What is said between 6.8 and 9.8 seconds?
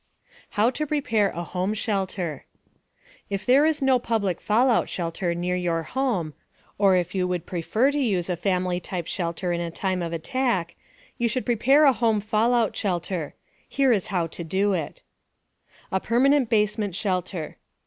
if you would prefer to use a family type shelter in a